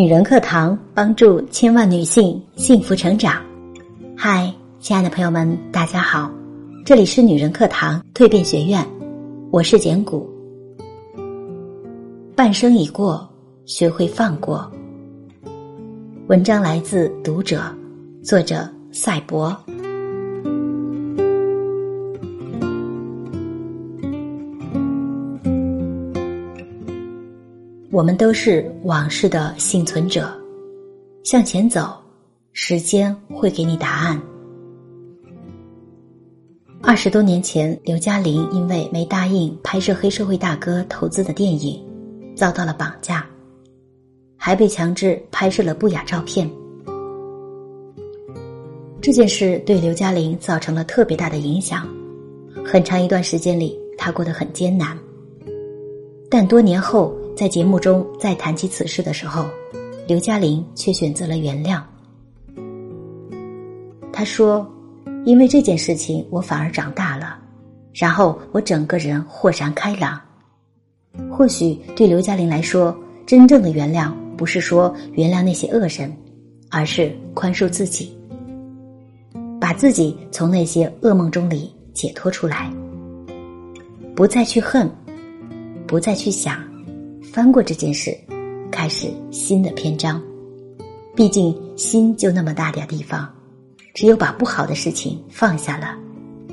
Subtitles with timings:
[0.00, 3.44] 女人课堂帮助千万女性幸福成长。
[4.16, 6.32] 嗨，亲爱的朋友们，大家好，
[6.86, 8.82] 这里是女人课堂蜕变学院，
[9.50, 10.26] 我是简古。
[12.34, 13.28] 半生已过，
[13.66, 14.72] 学会放过。
[16.28, 17.60] 文章来自读者，
[18.22, 19.54] 作者赛博。
[27.92, 30.32] 我们都是往事的幸存者，
[31.24, 31.92] 向前走，
[32.52, 34.20] 时间会给你答案。
[36.80, 41.84] 二十多年前，刘嘉玲因为没答应拍摄黑社会大哥投资的电影，
[42.36, 43.26] 遭到了绑架，
[44.36, 46.48] 还被强制拍摄了不雅照片。
[49.00, 51.88] 这件事对刘嘉玲造成了特别大的影响，
[52.64, 54.96] 很长一段时间里，她过得很艰难。
[56.30, 59.46] 但多年后，在节目中再谈起此事的时候，
[60.06, 61.80] 刘嘉玲却选择了原谅。
[64.12, 64.70] 她说
[65.24, 67.38] ：“因为这件事情，我反而长大了，
[67.94, 70.20] 然后我整个人豁然开朗。
[71.32, 76.14] 或许对刘嘉玲来说，真正的原谅不是说原谅那些恶人，
[76.68, 78.14] 而是宽恕自己，
[79.58, 82.70] 把自己从那些噩梦中里解脱出来，
[84.14, 84.86] 不再去恨。”
[85.86, 86.62] 不再去想，
[87.32, 88.16] 翻过这件事，
[88.72, 90.20] 开始新的篇章。
[91.14, 93.32] 毕竟心就那么大点地方，
[93.94, 95.96] 只有把不好的事情放下了，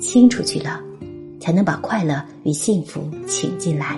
[0.00, 0.80] 清出去了，
[1.38, 3.96] 才能把快乐与幸福请进来。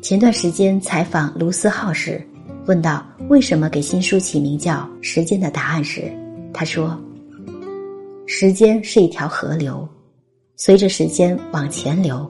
[0.00, 2.26] 前段时间采访卢思浩时，
[2.64, 6.10] 问到为什么给新书起名叫《时间的答案》时，
[6.50, 6.98] 他说
[8.26, 9.86] ：“时间是一条河流，
[10.56, 12.26] 随着时间往前流。”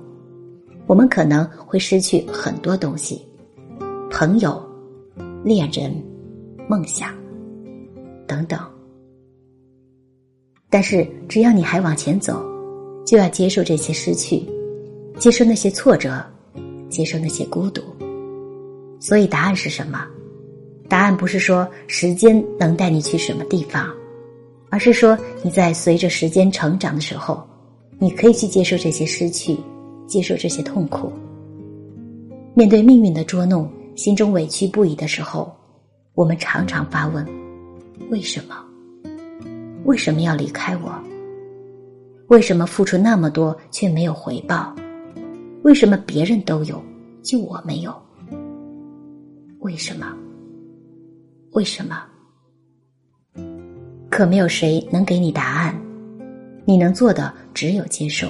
[0.94, 3.20] 我们可能会失去很多东西，
[4.12, 4.64] 朋友、
[5.42, 5.92] 恋人、
[6.68, 7.12] 梦想
[8.28, 8.56] 等等。
[10.70, 12.40] 但是只要你还往前走，
[13.04, 14.40] 就要接受这些失去，
[15.18, 16.24] 接受那些挫折，
[16.88, 17.82] 接受那些孤独。
[19.00, 20.06] 所以答案是什么？
[20.88, 23.92] 答案不是说时间能带你去什么地方，
[24.70, 27.44] 而是说你在随着时间成长的时候，
[27.98, 29.58] 你可以去接受这些失去。
[30.06, 31.12] 接受这些痛苦，
[32.54, 35.54] 面对命运的捉弄，心中委屈不已的时候，
[36.14, 37.26] 我们常常发问：
[38.10, 38.54] 为什么？
[39.84, 40.92] 为什么要离开我？
[42.28, 44.74] 为什么付出那么多却没有回报？
[45.62, 46.82] 为什么别人都有，
[47.22, 47.94] 就我没有？
[49.60, 50.06] 为什么？
[51.52, 52.02] 为什么？
[54.10, 55.74] 可没有谁能给你答案，
[56.64, 58.28] 你能做的只有接受，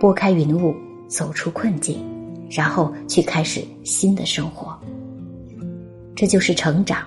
[0.00, 0.74] 拨开云雾。
[1.08, 2.04] 走出困境，
[2.50, 4.76] 然后去开始新的生活。
[6.14, 7.06] 这就是成长，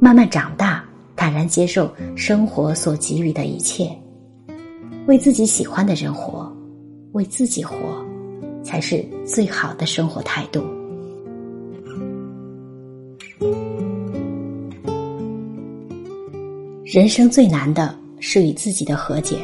[0.00, 3.90] 慢慢长大，坦然接受生活所给予的一切，
[5.06, 6.52] 为自己喜欢的人活，
[7.12, 7.76] 为自己活，
[8.64, 10.64] 才是最好的生活态度。
[16.84, 19.38] 人生最难的是与自己的和解。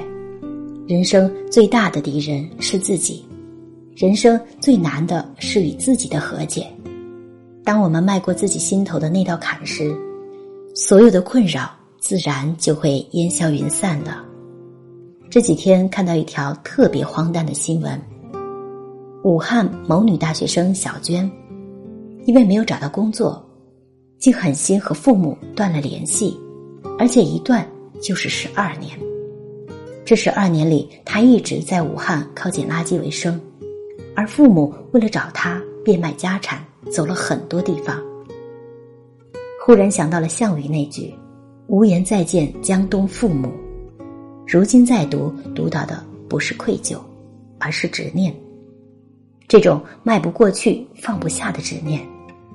[0.89, 3.23] 人生最大的敌人是自己，
[3.95, 6.67] 人生最难的是与自己的和解。
[7.63, 9.95] 当我们迈过自己心头的那道坎时，
[10.75, 14.25] 所有的困扰自然就会烟消云散了。
[15.29, 18.01] 这几天看到一条特别荒诞的新闻：
[19.25, 21.31] 武汉某女大学生小娟，
[22.25, 23.47] 因为没有找到工作，
[24.19, 26.35] 竟狠心和父母断了联系，
[26.99, 27.69] 而且一断
[28.01, 28.99] 就是十二年。
[30.09, 33.39] 这十二年里，他一直在武汉靠捡垃圾为生，
[34.17, 38.03] 而父母为了找他变卖家产，走了很多地方。
[39.61, 41.13] 忽然想到了项羽那句
[41.69, 43.53] “无颜再见江东父母”，
[44.49, 46.97] 如今再读，读到的不是愧疚，
[47.59, 48.35] 而是执念。
[49.47, 52.01] 这种迈不过去、放不下的执念，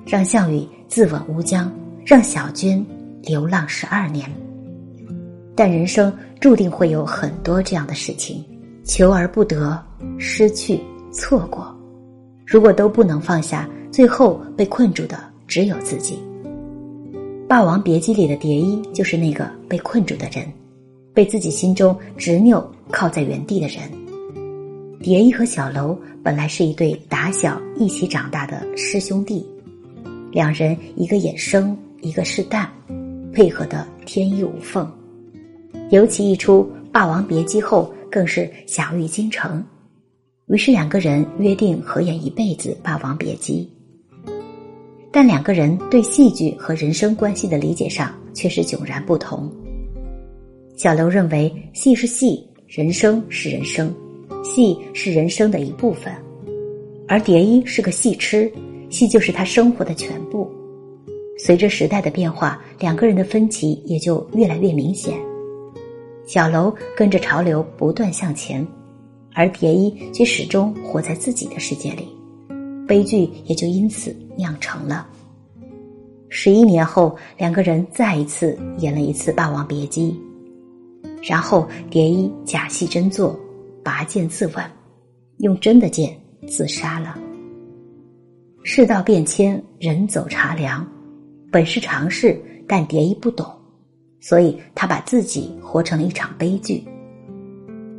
[0.04, 1.72] 让项羽自刎乌江，
[2.04, 2.84] 让小军
[3.22, 4.28] 流浪十二年。
[5.56, 8.44] 但人生注定会有很多这样的事情，
[8.84, 9.80] 求而不得，
[10.18, 10.80] 失去、
[11.12, 11.74] 错过。
[12.44, 16.18] 如果都不能放下，最后被困住的只有自己。
[17.46, 20.44] 《霸王别姬》里的蝶衣就是那个被困住的人，
[21.12, 23.82] 被自己心中执拗靠在原地的人。
[25.00, 29.46] 蝶衣和小楼本来是一对打小一起长大的师兄弟，
[30.32, 32.68] 两人一个眼生，一个是淡，
[33.32, 34.90] 配合的天衣无缝。
[35.90, 39.64] 尤其一出《霸王别姬》后，更是享誉京城。
[40.48, 43.70] 于是两个人约定合演一辈子《霸王别姬》。
[45.12, 49.48] 但两个人对戏剧和人生关系的理解上却是迥然不同。
[50.76, 53.94] 小刘认为戏是戏，人生是人生，
[54.42, 56.12] 戏是人生的一部分，
[57.06, 58.50] 而蝶衣是个戏痴，
[58.90, 60.50] 戏就是他生活的全部。
[61.38, 65.16] 随着时代的变化，两个人的分歧也就越来越明显。
[66.26, 68.66] 小楼跟着潮流不断向前。
[69.36, 72.08] 而蝶衣却始终活在自己的世界里，
[72.86, 75.08] 悲剧也就因此酿成了。
[76.28, 80.16] 十一年后，两个人再一次演了一次《霸王别姬》，
[81.28, 83.36] 然后蝶衣假戏真做，
[83.82, 84.66] 拔剑自刎，
[85.38, 86.16] 用真的剑
[86.46, 87.18] 自杀了。
[88.62, 90.86] 世道变迁，人走茶凉，
[91.50, 93.44] 本是常事，但蝶衣不懂，
[94.26, 96.82] 所以他把自己活成了一场悲剧。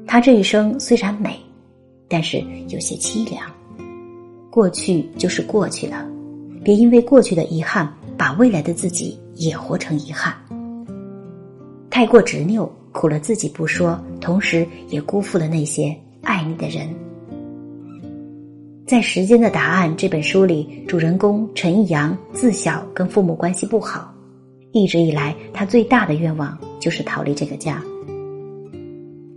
[0.08, 1.40] 他这一生虽然美，
[2.08, 3.46] 但是有些凄凉。
[4.50, 6.04] 过去就是过去了，
[6.64, 7.88] 别因为过去的遗憾，
[8.18, 10.34] 把未来的自己也活成遗憾。
[11.92, 16.90] 太过执拗，苦了自己不说，同时也辜负了那些爱你的人。
[18.88, 24.12] 在《时间的答案》这本书里，主人公陈逸阳自小跟父母关系不好，
[24.78, 27.82] 一直以来他最大的愿望就是逃离这个家。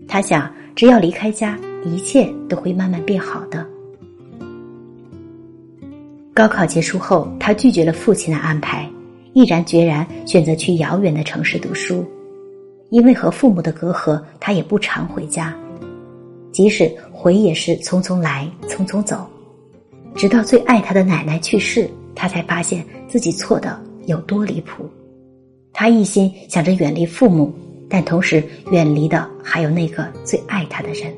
[0.08, 3.64] 他想，只要离开家，一切都会慢慢变好的。
[6.34, 8.90] 高考结束后，他拒绝了父亲的安排，
[9.32, 12.04] 毅然决然选择去遥远的城市读书。
[12.90, 15.56] 因为和父母的隔阂，他也不常回家，
[16.50, 19.24] 即使回也是匆匆来，匆匆走。
[20.16, 24.84] 直到最爱他的奶奶去世，他才发现自己错的有多离谱。
[25.80, 27.54] 他一心想着远离父母。
[27.88, 28.42] 但同时，
[28.72, 31.14] 远离的还有那个最爱他的人，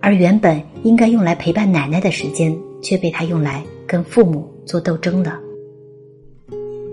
[0.00, 5.38] 而原本应该用来陪伴奶奶的时间，却被他用来跟父母做斗争了。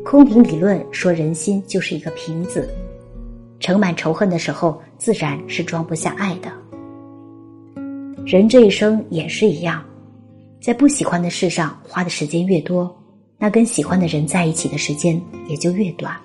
[0.05, 2.69] 空瓶理论说，人心就是一个瓶子，
[3.59, 6.49] 盛满仇恨的时候，自然是装不下爱的。
[8.25, 9.83] 人这一生也是一样，
[10.61, 12.95] 在不喜欢的事上花的时间越多，
[13.39, 16.15] 那跟喜欢的人在一起的时间也就越短。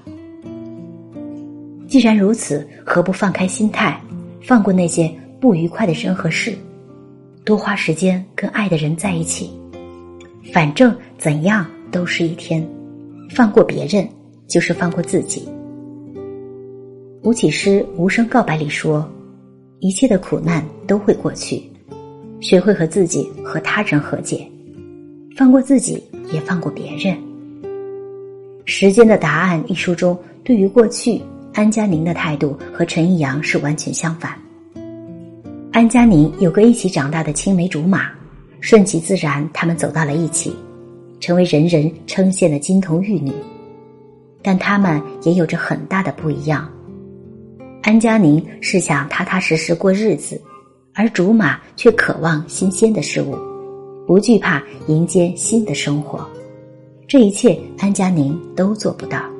[1.94, 4.00] 既然如此，何不放开心态，
[4.42, 5.08] 放过那些
[5.40, 6.52] 不愉快的人和事，
[7.44, 9.48] 多花时间跟爱的人在一起？
[10.52, 12.68] 反正怎样都是一天，
[13.30, 14.08] 放过别人
[14.48, 15.48] 就是放过自己。
[17.22, 19.08] 吴启诗《无声告白》里说
[19.78, 21.62] ：“一切的苦难都会过去，
[22.40, 24.44] 学会和自己和他人和解，
[25.36, 26.02] 放过自己，
[26.32, 27.16] 也放过别人。”
[28.64, 31.22] 《时间的答案》一书中，对于过去。
[31.54, 34.36] 安佳宁的态度和陈逸阳是完全相反。
[35.72, 38.10] 安佳宁有个一起长大的青梅竹马，
[38.60, 40.54] 顺其自然，他们走到了一起，
[41.20, 43.32] 成为人人称羡的金童玉女。
[44.42, 46.68] 但他们也有着很大的不一样。
[47.82, 50.40] 安佳宁是想踏踏实实过日子，
[50.92, 53.38] 而竹马却渴望新鲜的事物，
[54.08, 56.28] 不惧怕迎接新的生活。
[57.06, 59.33] 这一切，安佳宁都做不到。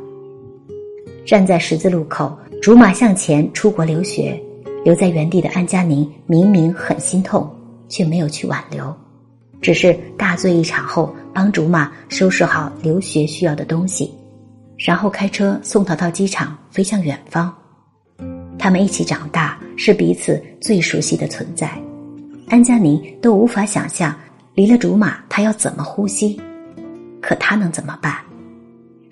[1.25, 4.39] 站在十字路口，竹马向前出国留学，
[4.85, 7.51] 留在原地的安佳宁明明很心痛，
[7.89, 8.95] 却没有去挽留，
[9.63, 14.13] 只是大醉一场后帮竹马收拾好留学需要的东西，
[14.77, 17.53] 然后开车送他到机场，飞向远方。
[18.59, 21.71] 他们一起长大，是彼此最熟悉的存在。
[22.49, 24.15] 安佳宁都无法想象
[24.55, 26.39] 离了竹马他要怎么呼吸，
[27.23, 28.15] 可他能怎么办？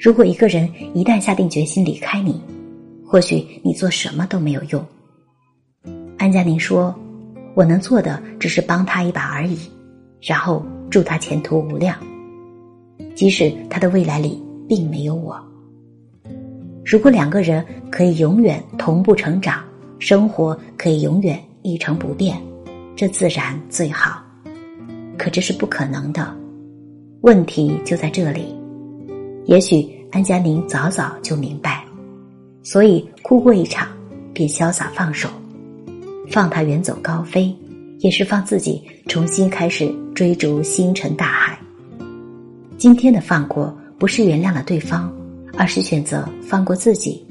[0.03, 2.43] 如果一个人一旦下定决心离开你，
[3.07, 4.85] 或许你做什么都没有用。
[6.19, 6.93] 安佳宁说
[7.55, 9.57] ：“我能做的只是帮他一把而已，
[10.21, 11.97] 然后祝他前途无量。
[13.15, 15.41] 即使他的未来里并没有我。
[16.85, 19.63] 如果两个人可以永远同步成长，
[20.01, 22.43] 生活可以永远一成不变，
[22.97, 24.21] 这自然最好。
[25.17, 26.37] 可这是不可能的，
[27.21, 28.53] 问题就在这里。”
[29.47, 31.85] 也许安佳宁早早就明白，
[32.63, 33.89] 所以哭过一场，
[34.33, 35.29] 便潇洒放手，
[36.29, 37.53] 放他远走高飞，
[37.99, 41.59] 也是放自己重新开始追逐星辰大海。
[42.79, 45.13] 今天的放过，不是原谅了对方，
[45.57, 47.27] 而是选择放过自己，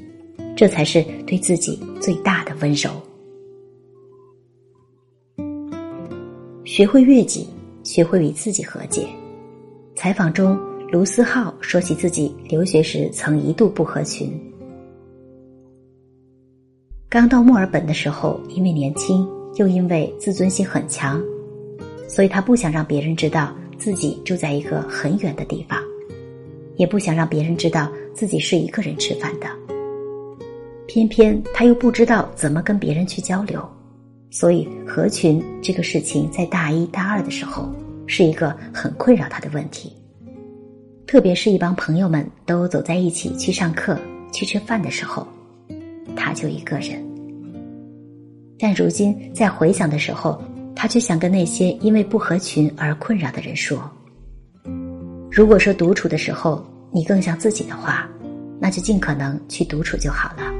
[0.54, 2.90] 这才是对自己最大的温柔。
[6.64, 7.48] 学会悦己，
[7.82, 9.08] 学会与自己和解。
[9.94, 10.58] 采访中。
[10.92, 14.30] 卢思浩说起自己留学时曾一度不合群。
[17.08, 21.18] 刚到墨尔本的时候，因为年轻，又因为自尊心很强，
[22.06, 25.82] 所以他不想让别人知道自己住在一个很远的地方。
[26.76, 29.46] 也不想让别人知道自己是一个人吃饭的。
[30.86, 33.66] 偏偏他又不知道怎么跟别人去交流，
[34.30, 37.66] 所以合群这个事情在大一大二的时候
[38.06, 39.90] 是一个很困扰他的问题。
[41.12, 43.98] 特别是一帮朋友们都走在一起去上课、
[44.32, 45.28] 去吃饭的时候，
[46.16, 47.06] 他就一个人。
[48.58, 50.42] 但如今在回想的时候，
[50.74, 53.78] 他却想跟那些因为不合群而困扰的人说
[55.30, 58.08] ：“如果说独处的时候你更像自己的话，
[58.58, 60.50] 那就尽可能去独处就好了。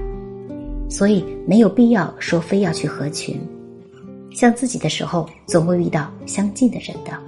[0.87, 3.41] 所以没有必要说非要去合群，
[4.31, 7.19] 像自己的时候总会遇到相近的人的。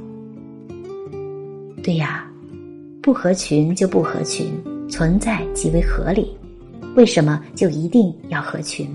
[1.83, 2.31] 对呀。”
[3.05, 4.51] 不合群就不合群，
[4.89, 6.35] 存在极为合理。
[6.97, 8.89] 为什么就一定要合群？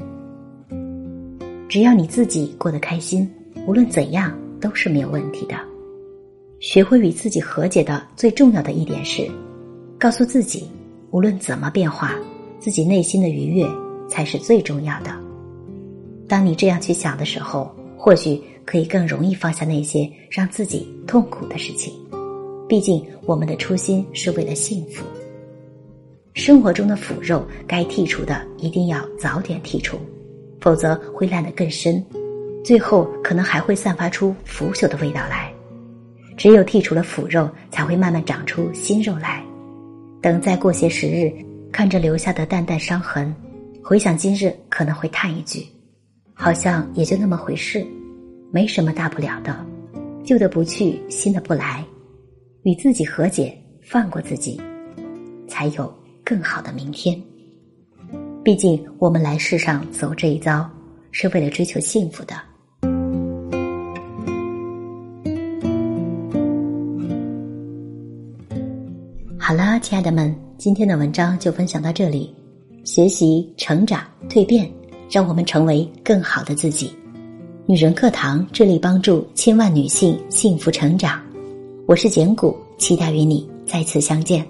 [1.67, 3.29] 只要你自己过得开心，
[3.67, 5.55] 无论怎样都是没有问题的。
[6.59, 9.29] 学会与自己和解的最重要的一点是，
[9.99, 10.67] 告诉自己，
[11.11, 12.15] 无论怎么变化，
[12.57, 13.63] 自己内心的愉悦
[14.09, 15.15] 才是最重要的。
[16.27, 21.93] 当你这样去想的时候，或许可以更容易放下那些让自己痛苦的事情。
[22.69, 25.03] 毕竟，我们的初心是为了幸福。
[26.35, 29.97] 生活中的腐肉该剔除的一定要早点剔除，
[30.61, 32.05] 否则会烂得更深，
[32.63, 35.51] 最后可能还会散发出腐朽的味道来。
[36.37, 39.43] 只有剔除了腐肉，才会慢慢长出新肉来。
[40.21, 41.33] 等再过些时日，
[41.71, 43.33] 看着留下的淡淡伤痕，
[43.83, 45.65] 回想今日，可能会叹一句
[46.35, 47.83] ：“好像也就那么回事，
[48.51, 49.65] 没什么大不了的，
[50.23, 51.83] 旧的不去，新的不来。”
[52.63, 54.59] 与自己和解，放过自己，
[55.47, 57.19] 才有更好的明天。
[58.43, 60.69] 毕竟，我们来世上走这一遭，
[61.11, 62.35] 是为了追求幸福的。
[69.37, 72.35] 好啦，亲爱的们，今天的文章就分享到这里。
[72.83, 74.69] 学习、成长、蜕变，
[75.09, 76.91] 让我们成为更好的自己。
[77.65, 81.21] 女人课堂致力帮助千万女性幸福成长。
[81.89, 84.45] 我是简古，期待与你再次相见。